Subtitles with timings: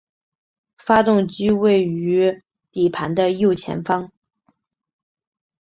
[0.79, 4.11] 发动机位于底盘的右前方。